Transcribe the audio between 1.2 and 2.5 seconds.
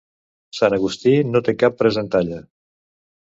no té cap presentalla.